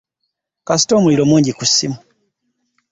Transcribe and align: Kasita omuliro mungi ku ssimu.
Kasita 0.67 0.93
omuliro 0.99 1.23
mungi 1.29 1.51
ku 1.57 1.63
ssimu. 1.69 1.97